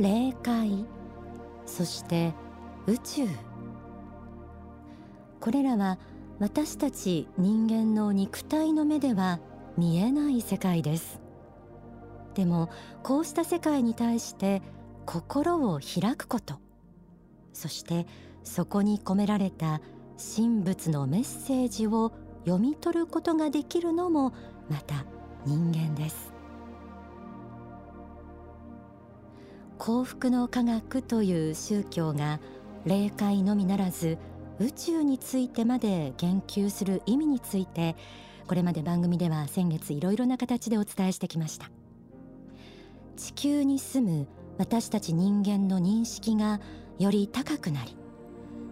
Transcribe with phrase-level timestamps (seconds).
[0.00, 0.84] 霊界。
[1.66, 2.32] そして
[2.88, 3.28] 宇宙。
[5.40, 5.98] これらは
[6.40, 9.38] 私たち人間の肉体の目では
[9.78, 11.20] 見えない世界です。
[12.34, 12.70] でも
[13.04, 14.62] こうした世界に対して
[15.06, 16.56] 心を開くこと。
[17.52, 18.08] そして
[18.42, 19.80] そこに込められた
[20.36, 22.10] 神仏のメッセージを
[22.46, 24.32] 読み取ることができるのも
[24.68, 25.04] また
[25.46, 26.23] 人間です。
[29.84, 32.40] 幸福の科学という宗教が
[32.86, 34.16] 霊界のみならず
[34.58, 37.94] 宇宙についてまで言及する意味について
[38.48, 41.70] これまで番組では先月いろいろな形でお伝えしてきました。
[43.18, 44.26] 地球に住む
[44.56, 46.62] 私たち人間の認識が
[46.98, 47.94] より高くなり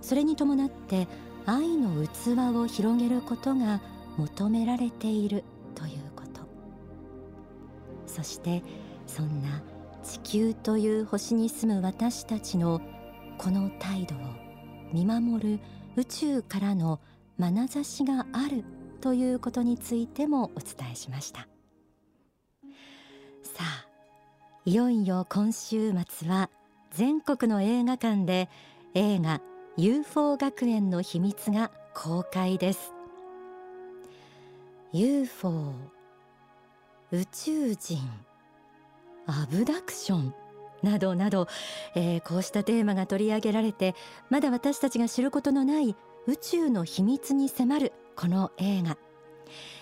[0.00, 1.08] それに伴って
[1.44, 3.82] 愛の器を広げることが
[4.16, 6.40] 求められているということ。
[8.06, 8.62] そして
[9.06, 9.62] そんな
[10.02, 12.80] 地球という星に住む私たちの
[13.38, 14.18] この態度を
[14.92, 15.60] 見守る
[15.96, 17.00] 宇宙からの
[17.38, 18.64] 眼差しがある
[19.00, 21.48] ということについてもお伝えしました。
[23.42, 23.86] さあ
[24.64, 26.50] いよいよ今週末は
[26.90, 28.48] 全国の映画館で
[28.94, 29.40] 映画
[29.76, 32.92] UFO 学園の秘密が公開です。
[34.92, 35.72] UFO
[37.10, 38.31] 宇宙人。
[39.26, 40.34] アブダクション
[40.82, 41.46] などなど、
[41.94, 43.94] えー、こうしたテーマが取り上げられて
[44.30, 48.96] まだ私たちが知ることのない宇宙の秘密に迫るこの映画。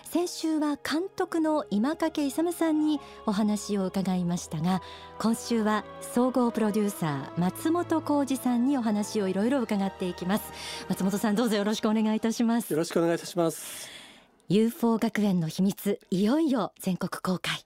[0.04, 4.82] 先週は監督の今掛勇さんにお話を伺いましたが
[5.20, 10.52] 今週は総合プロデューサー松本浩二さんにお話をいろいろ伺っていきます。
[10.88, 12.72] 松本さんどうぞよろしくお願いいたします。
[12.72, 13.88] よろしくお願いいたします。
[14.48, 17.64] UFO 学園の秘密いよいよ全国公開、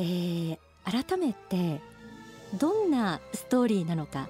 [0.00, 1.80] えー、改めて
[2.58, 4.28] どんなストーリーなのか。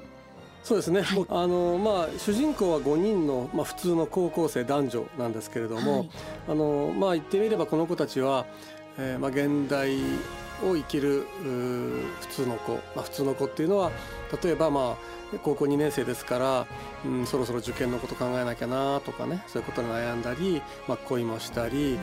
[0.62, 6.10] そうですね、はい、あのまあ、主人公は5人の、まあ、普通の高校生男女なんですけれども、はい、
[6.48, 8.46] あのまあ、言ってみればこの子たちは、
[8.96, 9.96] えーまあ、現代
[10.64, 13.90] を生きる普通の子、まあ、普通の子っていうのは
[14.40, 16.66] 例えばまあ高校2年生ですから、
[17.04, 21.98] うん、そろそろ受験のこと考えなきゃなとかねそういうことに悩んだり、まあ、恋もしたり、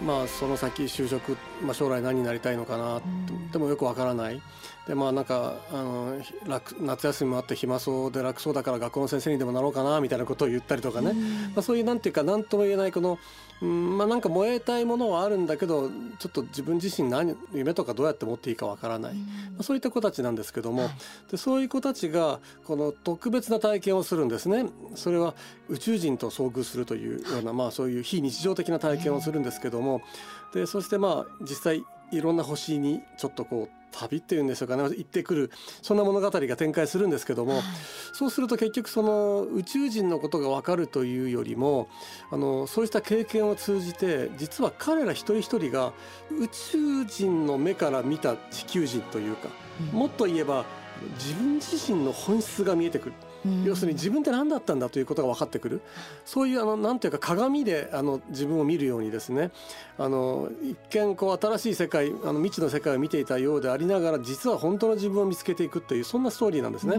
[0.00, 4.40] うん、まあ、その先就職、まあ、将来何になりたいのかな、うん、でもよくわからない。
[4.86, 13.18] でまあなんかあの楽夏休みもあって暇そうで楽そうだから学校の先生にでもなろうかなみたいなことを言ったりとかね、うん、まあ、そういうなんていうか何とも言えないこの、
[13.62, 19.24] うんまあ、なんか燃えたいものはあるんだけどちょっと自分自身何夢とかどうやって持っていいかわからない、うん、ま
[19.60, 24.66] あ、そういった子たちなんですけども、はい、でそういう子たちがこの特別な体験をするんですね。
[24.94, 25.34] それは
[25.68, 30.02] 宇宙人と遭遇するというような、まあ、そういう非日常的な体験をするんですけども。
[30.52, 31.82] でそしてまあ実際
[32.12, 34.82] いろんな星にちょっとこう旅っていうんでしょうかね。
[34.82, 35.50] 行ってくる
[35.82, 37.62] そんな物語が展開するんですけども、はい、
[38.12, 41.88] そうすると結局その宇宙人のことが分かるというよりも
[42.30, 45.92] あのそうした経験を通じて実は彼ら一人一人が
[46.40, 49.48] 宇宙人の目から見た地球人というか、
[49.92, 50.64] うん、もっと言えば
[51.18, 53.14] 自分自身の本質が見えてくる。
[53.64, 55.82] 要するに自分って何だったんだということが分かってくる
[56.24, 59.50] そういうあのなんていうか鏡であの自分を見るようにですね
[59.98, 66.94] あの一見こう新しい世界あの未知の世界を見ていたようでありながら実は本当の自分を見つけていくというそんなストーリーなんですね。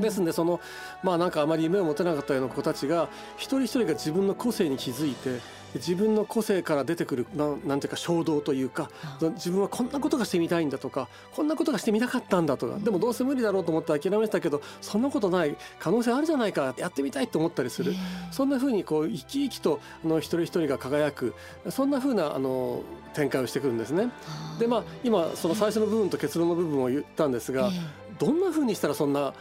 [0.00, 0.60] ですんでその
[1.02, 5.40] まあなんかあまり夢を持てなかったような子たちが一人一人が自分の個性に気づいて
[5.76, 8.90] 自分の個性から出てくるななんていうか衝動というか
[9.34, 17.94] 自分はこんなことがしてみたいんだとかこんなことがしてみたかったんだとかでもどうせ無理だろうと思って諦めてたけどそんなことない可能性あるじゃないかやってみたいと思ったりする。
[18.30, 21.34] そんなふうにこう生き生きとあの一人一人が輝く
[21.70, 22.82] そんなふうなあの
[23.14, 24.10] 展開をしてくるんですね。
[24.58, 27.70] でまあ今その最初の部分と結論の部分を言ったんですが、
[28.18, 29.32] どんなふうにしたらそんな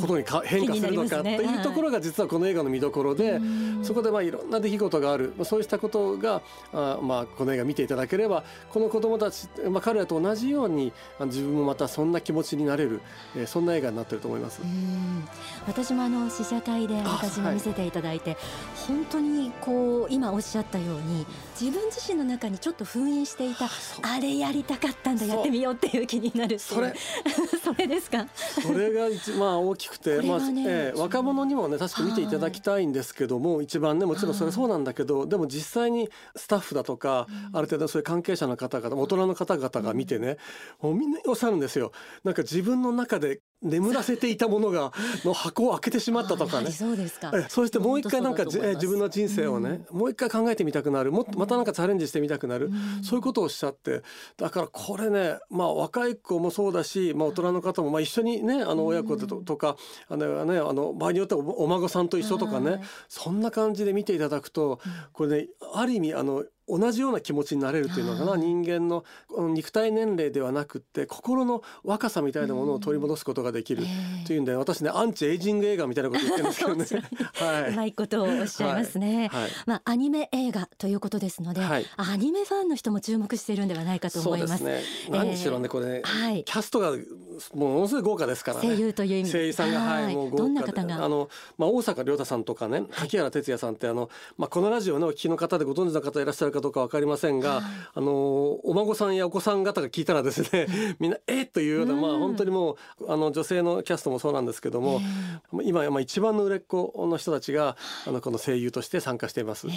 [0.00, 3.40] ことにか、変化するのかっていうところが実はこの映画の見どころで、
[3.82, 10.92] そこでまあいろんな出来事がある、まあ、そうしたことがあまあこの映画見ていただければこの子どもたち、まあ、彼らと同じように
[11.26, 13.00] 自分もまたそんな気持ちになれる、
[13.36, 14.60] えー、そんな映画になってると思います。
[15.66, 18.38] 私もあの試写会で私も見せていただいて、はい、
[18.88, 21.26] 本当にこう今おっしゃったように
[21.60, 23.68] 自分自身の中にちょっと封印していた
[24.02, 26.92] あれやりたかったんだやってみようっていう気になるそれ。
[27.62, 28.28] それですか？
[28.62, 40.36] それが一まあ大きくて、ね、まあえー、若者にもね確か見ていただきたいんですけども一番ねもちろんそれそうなんだけどでも実際にスタッフだとか、ある程度そういう関係者の方々大人の方々が見てね、
[40.80, 41.92] もうみんなおっしゃるんですよ。
[42.22, 44.92] なんか自分の中で眠らせていたものが
[45.24, 46.70] の箱を開けてしまったとかね。
[46.70, 47.32] そうですか。
[47.48, 51.12] そしてもう一回なんか自分の人生をね、うん、もう一回考えてみたくなる。
[51.12, 54.02] もまたなんかチャレンジしてみたくなる、うん、そういうことをおっしゃって。
[54.36, 59.76] だからこれねまあ若い子もそうだし、まあ、大人の方もまあ一緒にねあの親子ととか、
[60.08, 64.80] あのねあの場合によってはお孫さんと一緒とかね、そんな感じで見ていただくと
[65.12, 68.36] これねある意味あの同じような気持ちになれるというのかな。
[68.36, 69.04] 人間の
[69.52, 73.84] 肉体年齢ではなくって心の若さみたいなものを取り戻すことができる
[74.26, 77.08] というんで、私ねアンチエイジング映画みたいなこと言ってるんですけどね。
[77.34, 79.42] はい、うまいことをおっしゃいますね、はい。
[79.42, 84.60] はい、まあアニメ映画ということですので、はい、アニメファンの人も注目しているんではないかと思います。
[84.62, 84.82] ね。
[85.10, 86.92] 何しろねこれ、はい、キャストが
[87.54, 88.68] ものすごい豪華ですからね。
[88.68, 91.04] 声優という意味声優さんがはいもう豪華どんな方が？
[91.04, 91.28] あの
[91.58, 97.62] まあ大阪亮太さんとかね柿原哲也さんってあのまあこのラジオの聞きの方でご存知の方いらっしゃるかどうかわかりませんが、
[97.94, 100.66] あのお孫さんやお子さん方が聞いたらですね
[100.98, 101.50] みんなえっ？
[101.50, 105.00] というような、まあ本当にもうあの女性のキャストもそうなんですけども、
[105.62, 107.76] 今まあ一番の売れっ子の人たちが
[108.06, 109.68] あのこの声優として参加しています。
[109.68, 109.72] は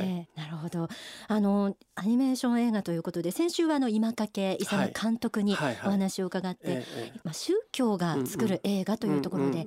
[0.00, 0.88] い、なるほど。
[1.28, 6.84] あのアニメーション映画ということで先週はあの今掛勇監督にお話を伺って、
[7.24, 9.66] まあ、宗教が作る映画というところで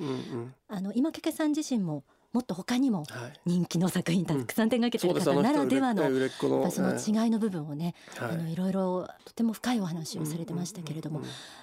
[0.68, 2.04] あの今掛さん自身も
[2.36, 3.06] もっと他にも
[3.46, 6.04] 人気の作品たくさん手がけてる方ならではの
[6.70, 11.22] その違いの部分をね、あのいろいろとても深いお話をされてましたけれども、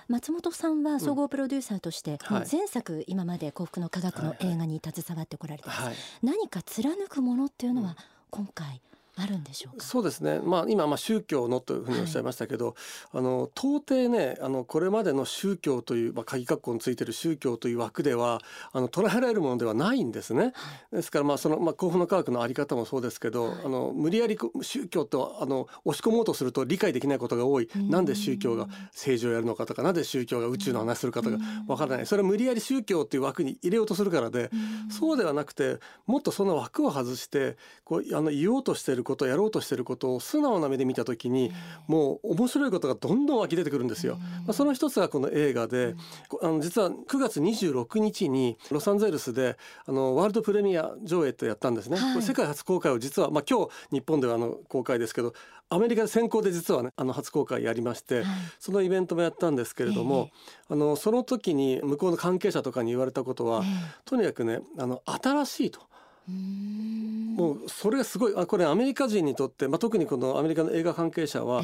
[0.08, 2.18] 松本さんは総合プロデューサーとして、
[2.50, 7.94] 前作今まで幸福の科学の映画に携わってこられてます、何か貫くものっていうのは
[8.30, 8.80] 今回
[9.16, 10.40] あるんでしょうそうですね。
[10.42, 12.74] まあ今まあ宗教のというふうにおっしゃいましたけど、はい、
[13.18, 18.40] あの到底ねあのこれまでの宗教というまあ鍵括弧についてる宗教という枠では
[18.72, 20.44] あの捉えられるものではないんですね。
[20.44, 20.48] は
[20.92, 27.68] い、ですからまあそのまあ幸福の科学のあり方もそうですけど、はい、あの無理やり宗教とあの押し込もうとすると理解できないことが多い。
[27.74, 31.36] なんで宗教が政治をやるのかとか、なんで宗教が宇宙の話するかとか
[31.68, 32.06] わからない。
[32.06, 34.50] それは無理やり宗教という枠に入れようとするからで、
[34.90, 41.52] そうではなくてもっとその枠を外してこうあの言おうとしていることやろうとしているることを素直な目で見た時に
[41.86, 44.16] もう面白いことがどんどん湧き出てくるんですよ。
[44.46, 45.94] まあ、その一つがこの映画で
[46.40, 51.98] あの実は9月26日にロサンゼルスであのワールドプレミア上映ってやったんですね。
[51.98, 55.34] はい、世界初公開を実は、まあ、今日日本ではあの公開ですけど
[55.68, 58.24] アメリカで先行で実はねあの初公開やりまして、はい、
[58.58, 60.30] そのイベントもやったんですけれども、
[60.70, 63.72] えー、あのその時に向こうの関係者とかに言われたことは、えー、
[64.04, 65.92] とにかくねあの新しいと。
[66.28, 71.62] もうそれがすごいあこれアメリカ人にとって、まあ、特にこのアメリカの映画関係者は、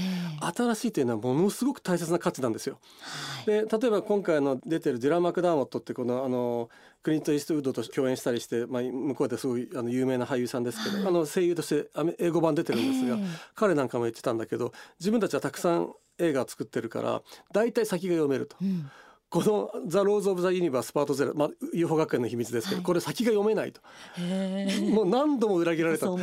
[0.55, 2.78] 新しいというのはものすごく大切な価値なんですよ。
[3.46, 6.69] で例えば今回の出てるディラン・マクダーモットってこのあの
[7.02, 11.88] クリント・イーストウッドと共演したりして、まあ、向こうですごいあの有名な俳優さんですけど、はい、あの声優として
[12.19, 17.22] 英語版出てるんですが、えー、彼なんかも言ってたんだけど自分たちはたくさん映画を作ってるから
[17.52, 18.56] 大体先が読めると。
[18.61, 18.90] うん
[19.30, 23.80] この「ザ・ローズ・オブ・ザ・ユニバース・パートゼロ」まあ UFO 学園の秘密ですけど、はい、これ先が読めないと。
[24.90, 26.06] もう何度も裏切られた。
[26.06, 26.19] 今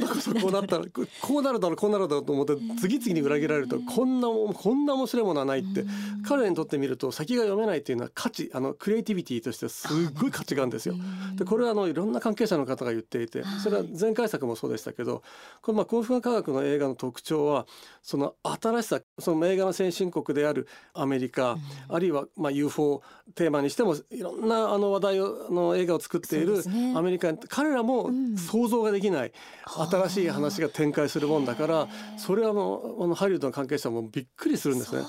[0.00, 0.84] 度こそこうなったら
[1.22, 5.84] こうなるだろうこうなるだろうと思って次々に裏切られるとこんなこんな面白いものはないって。
[6.26, 10.94] 彼にとってみると先が読めないっていうのは価値あのクリエイティビティとしてすっごい価値があるんですよ。
[11.36, 15.22] でこれはあのいろんな関係者の方が言っていてそれは前回作もそうでしたけど
[15.62, 17.66] このまあ幸福科学の映画の特徴は
[18.02, 21.56] その新しさその映画の先進国であるアメリカ、
[21.88, 23.02] あるいはまあ、UFO
[23.34, 26.62] テーマにしてもいろんなあの話題をの映画を作っている
[26.94, 29.32] アメリカ、ね、彼らも想像ができない、
[29.66, 35.02] 新しい話が展開するもんだからそれはもうあのハリウッドの関係者もびっくりするんですね。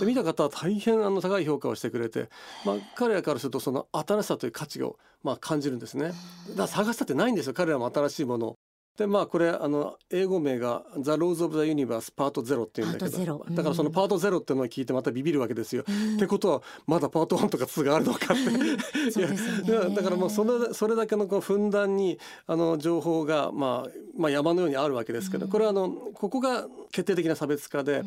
[0.00, 2.28] で見た方は大変あの高い評価をしてくれて、
[2.64, 6.08] まあ、彼らからするとその新しさという価値をまあ感じるんですね。
[6.08, 7.54] だから探したってないんですよ。
[7.54, 8.57] 彼らも新しいものを。
[8.98, 15.84] でまあこれあの英語名が「ザ・ローズ・オブ・ザ・ユニバース・パートゼロ」っていうんだけど、だからそのパートゼロっていうのを聞いてまたビビるわけですよ。
[16.16, 18.42] ってことはまだパート1とか2があるのかって。
[19.70, 28.02] いやだからもうそれそれだけのこうふんだんにあの情報が、まあ、まあ山のようにあるわけですけど、これはあのここが決定的な差別化で、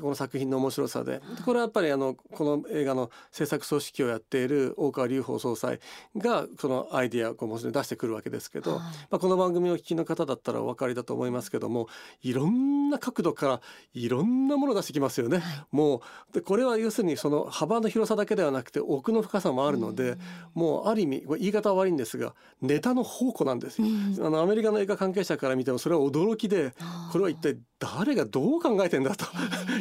[0.00, 1.20] この作品の面白さで。
[1.44, 5.80] これはやっぱりあのこの映画の制作組織をやっている大川隆法総裁
[6.16, 11.88] がそのアイディアをこうもちろん出してくるわけですけど、まあ、この番組を聞きの方だったらお分かりだと思いますけども
[12.22, 13.60] いろんな角度から
[13.94, 15.38] いろんなものを出してきますよね。
[15.38, 20.16] はい、もうでこれは要するにその幅の広さだけではなくて奥の深さもあるので、
[20.54, 23.88] もうある意味言い方は悪いんですがネタの宝庫なんですよ。
[24.24, 26.74] あのアメリカの映画関係者から見てもそれは驚きで
[27.12, 29.26] これは一体誰がどう考えてんだと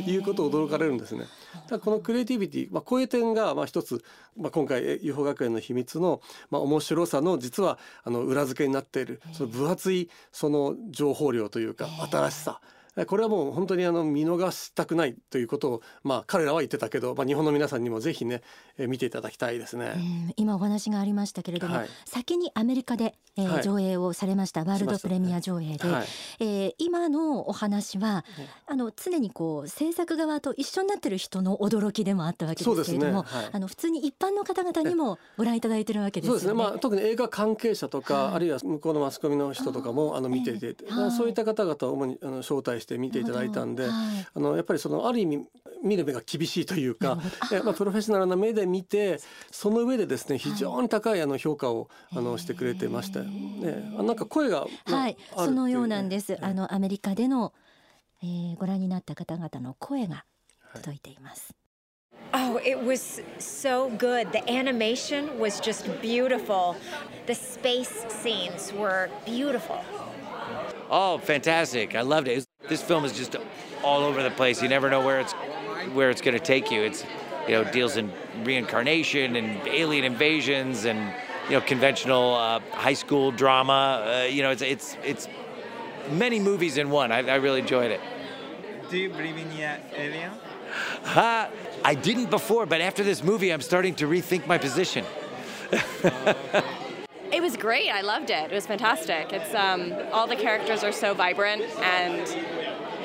[0.05, 1.25] いうことを驚かれるんですね。
[1.69, 4.03] だこのクリエイティビティ、まあ、こういう点がまあ一つ、
[4.38, 12.62] まあ、今回 UFO 学園の秘密のまあ面白さの実はあの裏付けになっているその分厚いその情報量というか新しさ
[13.06, 18.42] これはもう本当にあの見逃したくないということをまあ彼らは言ってたけど、まあ、日本の皆さんにもぜひね、
[18.77, 19.94] えー、見ていただきたいですね、
[20.38, 26.08] 今お話がありましたけれども、はい、先にアメリカで、えー、はい、上映をされましたワールドプレミア上映で、はい、
[26.39, 28.25] えー、今のお話は、
[28.66, 33.27] あの常にこう制作側と一緒になってる人の驚きでもあったわけですけれども、ね。
[33.27, 36.39] はい、あの普通に一般の方々にもご覧いただいてるわけですよね。
[36.39, 36.63] そうですね。
[36.63, 45.48] まあ特に映画関係者とか、あるいは向こうのマスコミの人とかもあの見ていて、えー、そういった方々を主にあの招待して見ていただいたんで、あのやっぱりそのある意味
[45.84, 47.15] 見る目が厳しいというか、
[47.63, 49.20] まあプロフェッショナルな目で見て、
[49.51, 53.25] その上でですね非常に高いあの評価をあのしてくれてましたよ。
[53.25, 56.38] ね、なんか声が、はい、そのようなんです。
[56.41, 57.53] あのアメリカでの、
[58.24, 60.25] えー、ご覧になった方々の声が
[60.74, 61.53] 届いています。
[62.34, 64.32] Oh, it was so good.
[64.34, 66.75] The animation was just beautiful.
[67.25, 69.79] The space scenes were beautiful.
[70.89, 71.96] Oh, fantastic.
[71.96, 72.47] I loved it.
[72.67, 73.36] This film is just
[73.83, 74.62] all over the place.
[74.62, 75.33] You never know where it's
[75.93, 76.81] where it's going to take you.
[76.81, 77.05] It's
[77.47, 78.12] you know, deals in
[78.43, 81.13] reincarnation and alien invasions and
[81.50, 84.24] you know, conventional uh, high school drama.
[84.24, 85.27] Uh, you know, it's it's it's
[86.12, 87.12] many movies in one.
[87.12, 88.01] I, I really enjoyed it.
[88.89, 89.51] Do you believe in
[89.95, 90.36] aliens?
[91.05, 91.50] Uh,
[91.83, 95.05] I didn't before, but after this movie, I'm starting to rethink my position.
[97.31, 97.89] it was great.
[97.89, 98.51] I loved it.
[98.51, 99.31] It was fantastic.
[99.33, 102.27] It's um, all the characters are so vibrant, and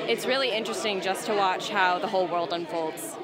[0.08, 3.16] it's really interesting just to watch how the whole world unfolds.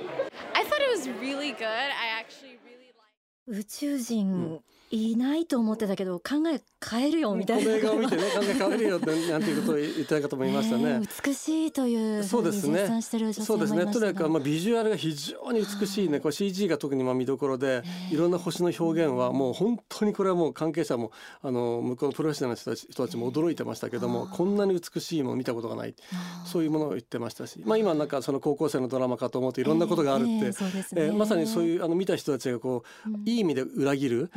[0.54, 1.64] I thought it was really good.
[1.64, 3.58] I actually really liked.
[3.58, 7.63] 宇宙人いないと思ってたけど考え 変えるよみたいな。
[7.63, 11.01] この映画を見てね考え変えるよってなんていうことを言ってた方もいましたね。
[11.25, 13.01] 美しいというそうですね。
[13.33, 13.85] そうですね。
[13.91, 16.19] とにかくまあビジュアルが非常に美しいね。
[16.19, 25.95] これ CG が特にまあ見どころでいろんな星の表現はもう本当にこれはもう関係者もあの向こうのプロフェッショナルの人たちも驚いてましたけどもこんなに美しいもの見たことがない
[26.45, 30.31] そういうものを言ってましたし、まあ今なんかその高校生のドラマかと思っていろんなことがあるって、
[30.95, 34.31] えー、まさにそういうあの見た人たちがこういい意味で裏切る、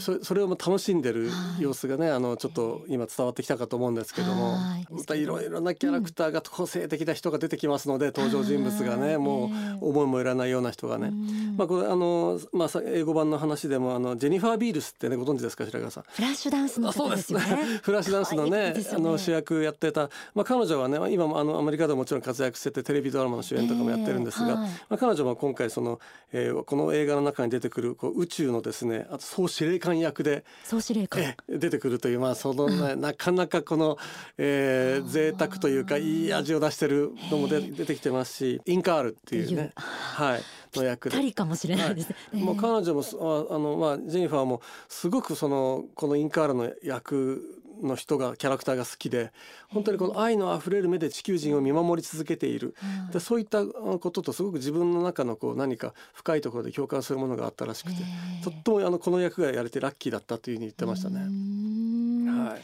[0.00, 4.56] そそれをも楽しんでる様子がね、あのちょっと今伝わってきたかと思うんですけども、
[4.90, 11.12] またいろいろなキャラクターが個性的な人が出てきますので、登場人物がねもう思いもよらないような人がね、
[11.56, 16.04] まあこれあのまあ英語版の話でもあのジェニファー・ビールスってねご存知ですか白川さん？
[16.08, 17.44] フラッシュダンスの方ですよね。
[17.82, 25.98] フラッシュダンスのねあの主役やってた、まあ彼女はね今もあのアメリカでももちろん活躍しててテレビドラマの主演とかもやってるんですが、まあ彼女も今回その、
[26.32, 31.34] えー、この映画の中に出てくるこう宇宙のですねあと総司令官役で総司令官
[31.66, 33.98] 出てくるというまあその、ね、なかなかこの、
[34.38, 40.42] えー、贅沢というかいい味を出してるのも出出てきてますしインカールっていうねはい
[40.74, 41.32] の役で。
[41.32, 47.42] かもしれないです、はい、もう彼女もああのまあジェニファーもすごくそのこのインカールの役
[47.82, 49.32] の人がキャラクターが好きで
[49.68, 52.74] 本当にこの愛のあふれる目で地球人を見守り続けている、
[53.06, 58.02] うん、でそういったこととすごく自分の中のこう何か深いところで共感するものがあったらしくて
[58.42, 61.20] とってもあのこの役がやれてラッキーだったというふうに言ってましたね。
[61.20, 62.62] はい。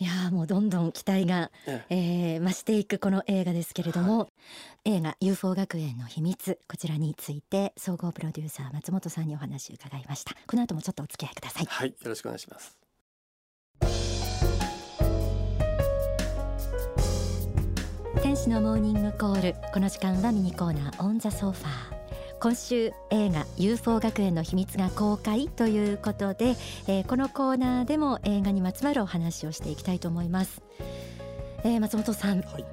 [0.00, 2.38] いやもうどんどん期待が、ええ。
[2.38, 4.28] ー、増していくこの映画ですけれども、は
[4.84, 10.36] い、映画 UFO 学園の秘密こちらについて総合プロデューサー松本さんにお話を伺いました。
[10.46, 11.66] この後もちょっとお付き合いください。
[11.66, 12.77] はいよろしくお願いします
[18.20, 19.54] 天使のモーニングコール。
[19.72, 21.68] この時間はミニコーナーオンザソファー。
[22.40, 26.56] 今週映画 UFO 学園の秘密が公開ということで、
[26.88, 30.62] えー、このコーナーでも映画にまつわるお話をしていきたいと思います、
[31.64, 32.64] えー、松本さん、はい、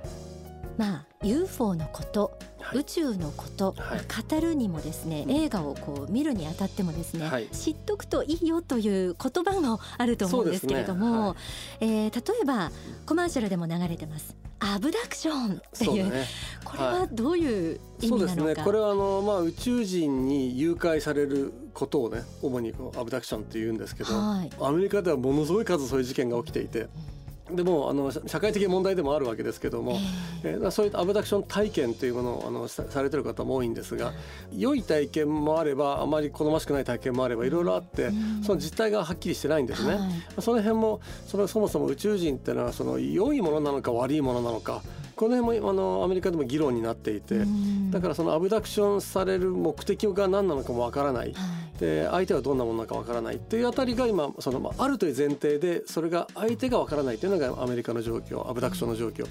[0.78, 2.38] まあ UFO のこと
[2.74, 4.00] 宇宙のこと、はい、
[4.30, 11.18] 語るにもですね、映画をこう見るにあたってもですね、はい、知っとくといいよという言葉もあると思うんですけれども、ね。
[11.20, 11.36] はい、
[11.82, 12.72] えー、例えば
[13.06, 16.26] コマーシャルでも流れてますアブダクションっていう、ね、
[16.64, 18.64] これはどういう意味なのか、そうですね。
[18.64, 26.82] これはあの、まあ、宇宙人に誘拐されることをね主にアブダクションって言うんですけど、アメリカではものすごい数そういう事件が起きていて。
[26.82, 27.15] うん
[27.52, 30.00] でもあの社会的問題でもあるわけですけども、
[30.44, 34.14] えー、そういったアブダクション体験というものをあのされてる方も多いんですが
[34.52, 38.12] 良い体験もあればあまり好ましくない体験もあればいろいろあって
[38.44, 39.96] その実態がはっきりしてないんですね。
[39.96, 40.00] は
[40.40, 44.82] い、その辺もそのそもそも宇宙人っていうのはその良いものなのか悪いものなのか
[45.16, 47.42] この辺もあのアメリカでも議論になっていて
[47.90, 51.34] だからそのアブダクションされる目的が何なのかもわからない、
[51.80, 59.26] で相手はどんなものなのかわからないっていうあたりが今そのあるという前提でそれが相手がわからないというのがアメリカの状況アブダクションの状況。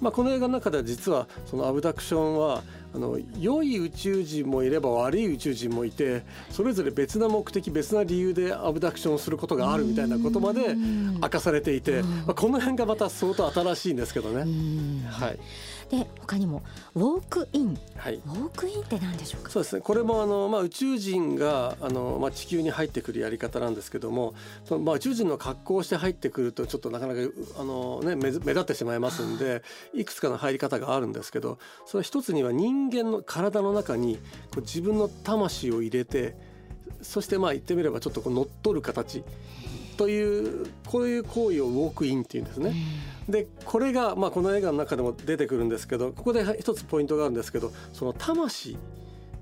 [0.00, 2.62] まあ、この映画の中では実はそのアブダクションは
[2.94, 14.40] あの良い宇宙人もいれば悪い宇宙人もいてそれぞれ別な目的別な理由でアブダクションすることがあるみたいなことまで明かされていて、まあ、この辺がまた相当新しいんですけどね。
[15.08, 15.38] はい
[15.90, 16.62] で他にも
[16.94, 19.50] ウォークイン、はい、ウォークインって何でしょうか？
[19.50, 19.82] そうですね。
[19.82, 27.20] これもあの、まあ、宇宙人があの、まあ、地球に入ってくるやり方なんですけどもその、まあ、宇宙人の格好をして入ってくるとちょっとなかなか
[27.58, 34.16] あの、ね、目目立ってしまいますんでいくつかの入り方があるんですけどそれ一つには人間の体の中に
[34.54, 36.36] こう自分の魂を入れて
[37.02, 39.24] そしてまあ言ってみればちょっとこう乗っ取る形
[40.00, 42.72] というこういう行為をウォークインっていうんですね。
[43.28, 48.78] でこれが、まあ、この映画の中でも出てくるんですけどここで一つポイントがあるんですけどその魂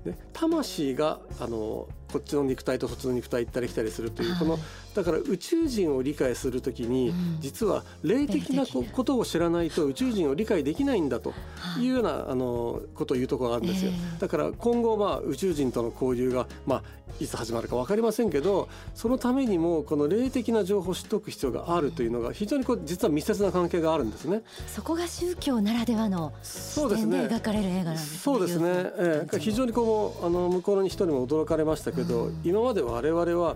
[0.05, 4.59] ね、魂があのこっちの肉体とそっちの肉体行ったり来たりするという、はい、この
[4.95, 11.33] だから宇宙人を理解するときに、うん、実は霊的なことを知らないと宇宙人を理解できないんだと
[11.79, 11.89] い。
[11.89, 16.83] うような、はい、あのことを言うところがあるんですよ、えー、だから今後まあ宇宙人との交流がまあ
[17.19, 24.41] いつ始まるか分かりませんけどそのためにもこの霊的な情報を知っておく必要があるというのが非常にこう実は密接な関係があるんですね。
[24.67, 28.19] そこが宗教ならではの視点で描かれる映画なんですね。
[28.19, 28.69] そうですね。
[28.97, 33.55] えー、非常にこうあの向こうの人にも驚かれましたけど、うん、今まで我々は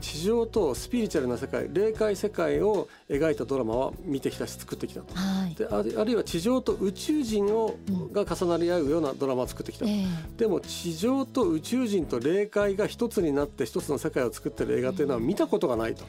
[0.00, 7.76] 地上とスピリチュアルな世界霊界世界を描いたドラマは見てきたし作ってきたと、はい、であるいは地上と宇宙人を、
[8.12, 16.04] が重なり合うようなドラマを作ってきたと、えー、でも地上と宇宙人と霊界が一つになって一つの世界を作ってる映画というのは見たことがないと。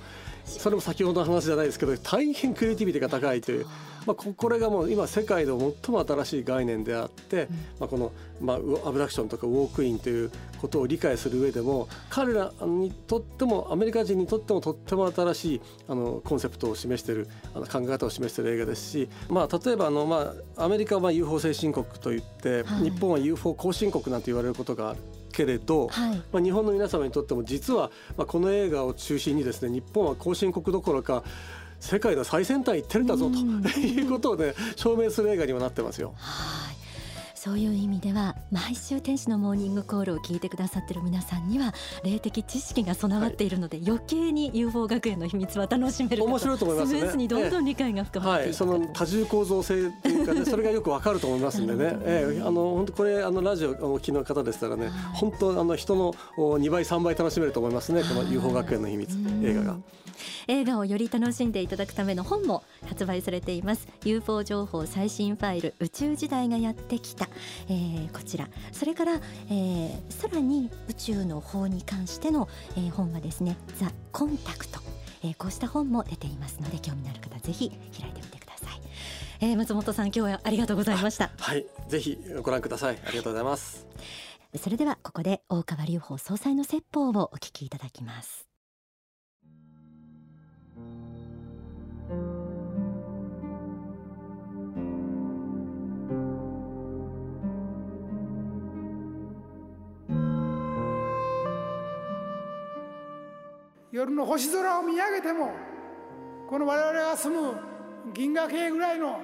[0.59, 3.65] それも先ほどの話じゃないですけど大変クリエイティビティが高いという、
[4.05, 7.47] まあ、これがもう今世界で最も新しい概念であって、
[7.79, 25.20] まあ、この、まあ、アブダクションとかウォークインということを理解する上でも彼らにとってもアメリカ人にとってもとっても新しいあのコンセプトを示しているあの考え方を示している映画ですし、まあ、例えばあの、まあ、アメリカは UFO 先進国といって、はい、日本は UFO 後進国なんて言われることがある。
[25.31, 31.23] けれど、はい、まあ、日本の皆様にとっても実は、まあ、この映画を中心にですね日本は後進国どころか
[31.79, 33.37] 世界の最先端行ってるんだぞと
[33.79, 36.13] いうことをね証明する映画にもなってますよ。
[36.17, 36.70] はい
[37.43, 46.99] そういう意味では毎週天使のモーニングコールを聞いてくださってる皆さんには霊的知識が備わっているので、はい、余計に UFO 学園の秘密は楽しめる面白いと思いますね。
[46.99, 51.97] スムーズにどんどん理解が深まっていく、はい、その多重構造性というかねそれがよくわかると思いますんでね。
[52.05, 59.77] えー、あの本当これあのラジオお聞きの方でしたらね、はい、本当あの人の2倍3倍楽しめると思いますねこの UFO 学園の秘密映画が。
[60.47, 63.87] 映画をより楽しんでいただくための本も発売されています。
[64.03, 67.29] UFO 情報最新ファイル宇宙時代がやってきた、
[67.69, 68.47] えー、こちら。
[68.71, 74.79] それから、えー、さらに宇宙の方に関しての、えー、本はですねザ・コンタクト、
[75.23, 78.81] えー、こうした本も出ていますので興味のある方ぜひ開いてみてください、
[79.41, 81.31] えー、松本さん今日はありがとうございました。
[81.37, 81.65] はい。
[81.87, 82.97] ぜひご覧ください。
[83.05, 83.87] ありがとうございます。
[84.57, 88.50] それではここで大川隆法総裁の説法をお聞きいただきます
[103.91, 105.51] 夜の星空を見上げても
[106.47, 107.55] この我々が住む
[108.13, 109.21] 銀河系ぐらいの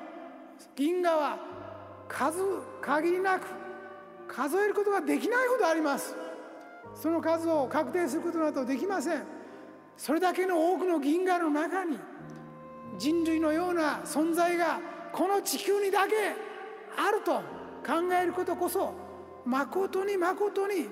[0.75, 1.39] 銀河は
[2.07, 2.39] 数
[2.81, 3.47] 限りなく
[4.27, 6.15] 数えることができないほどあります。
[6.95, 9.23] その数を確定することなどできません。
[9.97, 11.97] それだけの多くの銀河の中に
[12.97, 14.79] 人類のような存在が
[15.11, 16.13] この地球にだけ
[16.97, 17.35] あると
[17.85, 18.93] 考えることこそ
[19.45, 20.89] まことにまことに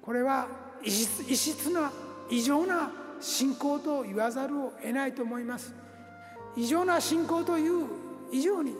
[0.00, 0.48] これは
[0.82, 1.90] 異質な
[2.30, 5.74] 異常な信仰と言わざるを得ないと思います。
[6.56, 7.86] 異常な信仰という
[8.32, 8.76] 以上に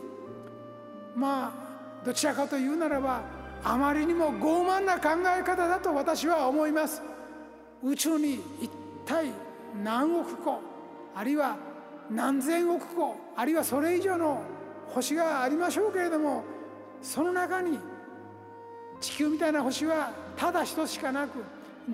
[1.15, 1.53] ま
[2.01, 3.21] あどちらかというならば
[3.63, 7.01] あまりにも傲慢な考え方だと私は思います。
[7.83, 8.69] 宇宙に一
[9.05, 9.31] 体
[9.83, 10.61] 何億個
[11.15, 11.57] あるいは
[12.09, 14.41] 何千億個あるいはそれ以上の
[14.87, 16.43] 星がありましょうけれども
[17.01, 17.79] その中に
[18.99, 21.43] 地球みたいな星はただ一つしかなく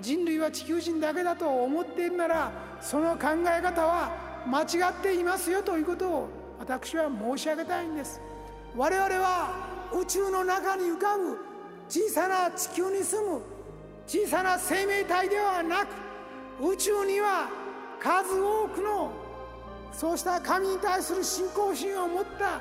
[0.00, 6.28] 人類は地球人だけだと思っているならその考え方は間違っていますよということを
[6.58, 8.20] 私は申し上げたいんです。
[8.74, 11.38] 我々は宇宙の中に浮かぶ
[11.88, 13.40] 小さな地球に住む
[14.06, 15.88] 小さな生命体ではなく
[16.72, 17.48] 宇宙には
[18.00, 19.12] 数多くの
[19.92, 22.60] そうした神に対する信仰心を持った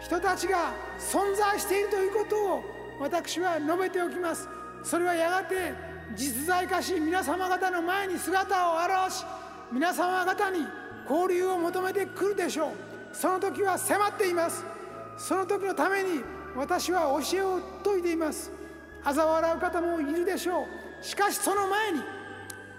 [0.00, 2.62] 人たちが存在しているということを
[3.00, 4.48] 私は述べておきます。
[4.82, 5.74] それはやがて
[6.14, 9.24] 実在化し皆様方の前に姿を現し
[9.72, 10.66] 皆様方に
[11.08, 12.70] 交流を求めてくるでしょう。
[13.12, 14.64] その時は迫っています。
[15.16, 16.22] その時のために
[16.54, 18.52] 私は教えを説いています。
[19.04, 20.66] 嘲笑う方もいるでしょ
[21.00, 21.04] う。
[21.04, 22.02] しかしその前に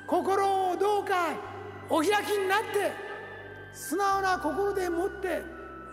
[0.06, 1.36] 心をどうか
[1.90, 2.92] お開きになって
[3.74, 5.42] 素直な心でもって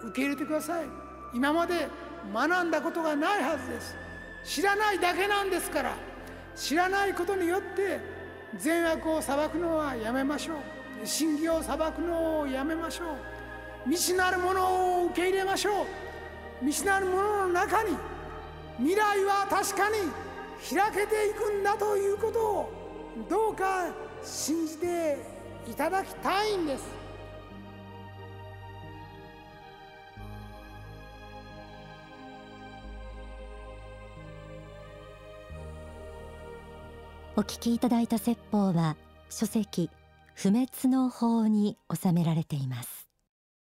[0.04, 0.86] 受け入れてください。
[1.32, 1.88] 今まで
[2.32, 3.96] 学んだことがないはずです。
[4.44, 6.13] 知らないだけなんですから。
[6.56, 8.00] 知らないことによって
[8.56, 11.06] 善悪を裁くのはやめましょう。
[11.06, 13.08] 真偽を裁くのをやめましょう。
[13.84, 15.86] 未知なるものを受け入れましょう。
[16.60, 17.96] 未知なるものの中に
[18.78, 19.96] 未来は確かに
[20.74, 22.72] 開けていくんだということを
[23.28, 23.86] どうか
[24.22, 25.18] 信じて
[25.68, 27.03] いただきたいんです。
[37.36, 38.96] お聞きいただいた説法は
[39.28, 39.90] 書籍
[40.36, 43.08] 不滅の法に収められています。